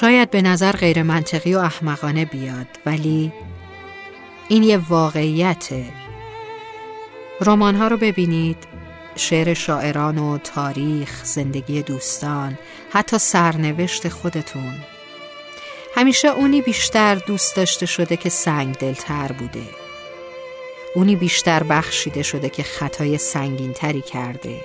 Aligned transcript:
شاید 0.00 0.30
به 0.30 0.42
نظر 0.42 0.72
غیر 0.72 1.02
منطقی 1.02 1.54
و 1.54 1.58
احمقانه 1.58 2.24
بیاد 2.24 2.66
ولی 2.86 3.32
این 4.48 4.62
یه 4.62 4.76
واقعیته 4.76 5.84
رمان 7.40 7.74
ها 7.74 7.88
رو 7.88 7.96
ببینید 7.96 8.56
شعر 9.16 9.54
شاعران 9.54 10.18
و 10.18 10.38
تاریخ، 10.38 11.24
زندگی 11.24 11.82
دوستان، 11.82 12.58
حتی 12.90 13.18
سرنوشت 13.18 14.08
خودتون. 14.08 14.74
همیشه 15.96 16.28
اونی 16.28 16.62
بیشتر 16.62 17.14
دوست 17.14 17.56
داشته 17.56 17.86
شده 17.86 18.16
که 18.16 18.28
سنگ 18.28 18.74
دلتر 18.74 19.32
بوده. 19.32 19.68
اونی 20.94 21.16
بیشتر 21.16 21.62
بخشیده 21.62 22.22
شده 22.22 22.48
که 22.48 22.62
خطای 22.62 23.18
سنگین 23.18 23.72
تری 23.72 24.02
کرده. 24.02 24.60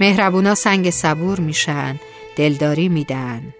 مهربونا 0.00 0.54
سنگ 0.54 0.90
صبور 0.90 1.40
میشن 1.40 2.00
دلداری 2.36 2.88
میدن. 2.88 3.54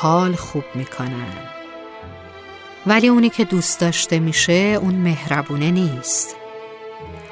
حال 0.00 0.34
خوب 0.34 0.64
می‌کنن. 0.74 1.32
ولی 2.86 3.08
اونی 3.08 3.30
که 3.30 3.44
دوست 3.44 3.80
داشته 3.80 4.18
میشه 4.18 4.52
اون 4.52 4.94
مهربونه 4.94 5.70
نیست. 5.70 6.36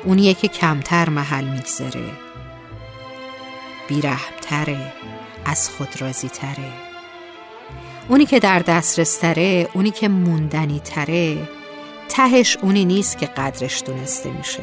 اونیه 0.04 0.34
که 0.34 0.48
کمتر 0.48 1.09
محل 1.09 1.45
میگذره 1.45 2.04
بیرحمتره 3.88 4.93
از 5.45 5.71
خود 5.71 6.02
راضی 6.02 6.29
تره 6.29 6.73
اونی 8.09 8.26
که 8.26 8.40
در 8.40 8.59
دسترس 8.59 9.16
تره 9.16 9.68
اونی 9.73 9.90
که 9.90 10.09
موندنی 10.09 10.80
تره 10.80 11.49
تهش 12.09 12.56
اونی 12.62 12.84
نیست 12.84 13.18
که 13.18 13.26
قدرش 13.26 13.82
دونسته 13.87 14.30
میشه. 14.30 14.62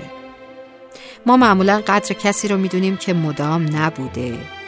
ما 1.25 1.38
معمولا 1.38 1.81
قدر 1.88 2.13
کسی 2.13 2.47
رو 2.47 2.58
می‌دونیم 2.58 2.97
که 2.97 3.13
مدام 3.13 3.77
نبوده. 3.77 4.61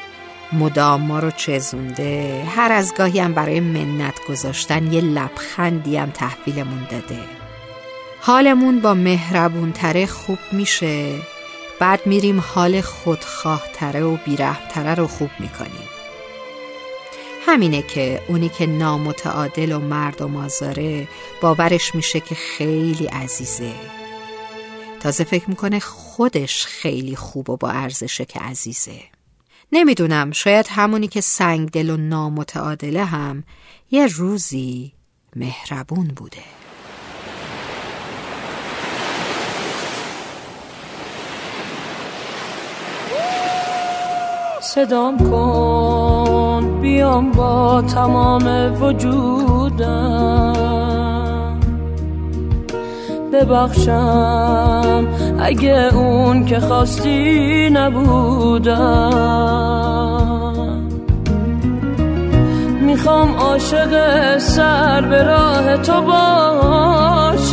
مدام 0.54 1.02
ما 1.02 1.20
رو 1.20 1.32
چزونده. 1.32 2.44
هر 2.56 2.72
از 2.72 2.94
گاهی 2.98 3.20
هم 3.20 3.34
برای 3.34 3.60
منت 3.60 4.20
گذاشتن 4.30 4.94
یه 4.94 5.02
لبخندی 5.02 5.98
هم 5.98 6.12
تحویلمون 6.12 6.88
داده. 6.90 7.20
حالمون 8.22 8.80
با 8.80 8.94
مهربون 8.94 9.72
تره 9.72 10.06
خوب 10.06 10.40
میشه. 10.52 11.20
بعد 11.80 12.06
میریم 12.06 12.44
حال 12.48 12.82
خودخواه 12.82 13.64
تره 13.74 14.04
و 14.04 14.18
بیرحم 14.26 14.68
تره 14.70 14.96
رو 14.96 15.08
خوب 15.08 15.30
می‌کنیم. 15.40 15.90
همینه 17.46 17.82
که 17.82 18.22
اونی 18.28 18.50
که 18.50 18.66
نامتعادل 18.66 19.72
و 19.72 19.80
مردم 19.80 20.38
آزاره 20.38 21.08
باورش 21.42 21.96
میشه 21.96 22.20
که 22.20 22.36
خیلی 22.36 23.06
عزیزه. 23.06 23.72
تازه 25.00 25.24
فکر 25.24 25.50
می‌کنه 25.50 25.80
خودش 25.80 26.66
خیلی 26.66 27.16
خوب 27.16 27.50
و 27.50 27.58
با 27.58 27.70
ارزشه 27.70 28.26
که 28.26 28.40
عزیزه. 28.40 29.00
نمی‌دونم 29.74 30.32
شاید 30.32 30.68
همونی 30.70 31.08
که 31.08 31.22
سنگ 31.22 31.70
دل 31.70 31.90
و 31.90 31.98
نامتعادله 31.98 33.06
هم 33.06 33.44
یه 33.92 34.08
روزی 34.08 34.94
مهربون 35.36 36.08
بوده. 36.08 36.38
صدام 44.62 45.18
کن 45.18 46.82
بیام 46.82 47.32
با 47.32 47.82
تمام 47.82 48.78
وجودم. 48.82 50.54
ببخشم 53.34 55.08
اگه 55.40 55.96
اون 55.96 56.46
که 56.46 56.60
خواستی 56.60 57.70
نبودم. 57.70 59.34
می‌خوام 63.04 63.36
عاشق 63.36 64.38
سر 64.38 65.02
به 65.02 65.24
راه 65.24 65.78
تو 65.78 66.02
باشم. 66.02 67.53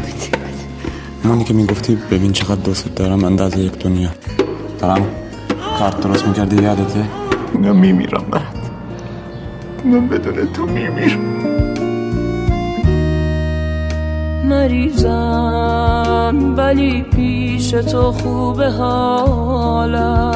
همونی 1.24 1.44
که 1.44 1.54
می‌گفتی 1.54 1.98
ببین 2.12 2.32
چقدر 2.32 2.56
دوست 2.56 2.96
دارم 2.96 3.24
اندازه 3.24 3.60
یک 3.60 3.80
دنیا. 3.80 4.10
دارم 4.80 5.06
کارت 5.80 6.00
درست 6.00 6.28
می‌کردی 6.28 6.64
یادته؟ 6.64 7.06
من 7.60 7.76
میمیرم 7.76 8.24
برات. 8.32 8.44
من 9.86 10.08
بدون 10.08 10.54
تو 10.54 10.66
میمیرم. 10.66 11.20
مریضم 14.50 15.74
ولی 16.58 17.02
پیش 17.02 17.72
تو 17.72 18.12
خوبه 18.12 18.70
حالم 18.70 20.34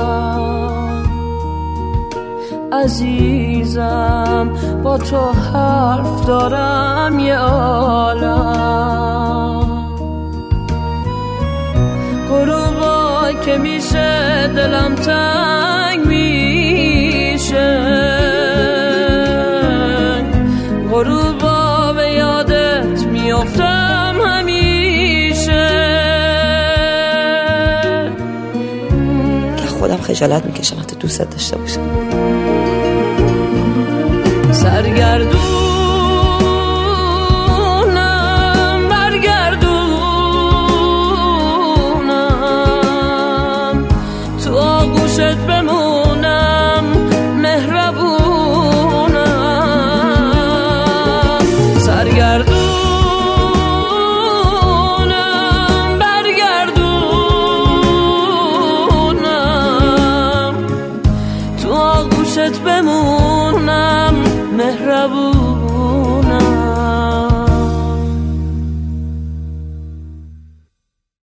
عزیزم 2.72 4.50
با 4.84 4.98
تو 4.98 5.32
حرف 5.32 6.26
دارم 6.26 7.20
یه 7.20 7.38
عالم 7.38 8.47
که 13.48 13.58
میشه 13.58 14.48
دلم 14.48 14.96
تنگ 14.96 16.06
میشه. 16.06 17.78
غروبا 20.92 21.94
به 21.94 22.12
یادت 22.12 23.06
میافتم 23.06 24.16
همیشه. 24.26 25.70
که 29.58 29.68
خودم 29.68 29.98
خجالت 29.98 30.46
می‌کشم 30.46 30.80
حتی 30.80 30.96
دوستت 30.96 31.30
داشته 31.30 31.58
باشم. 31.58 31.82
سرگردونم 34.52 35.47
پیشت 45.18 45.38
بمونم 45.38 46.84
مهربونم. 47.42 48.18
سرگردونم 51.80 52.60
برگردونم. 56.00 56.96
تو 61.64 61.74
آغوشت 61.74 62.60
بمونم 62.60 64.14
مهربونم 64.58 65.47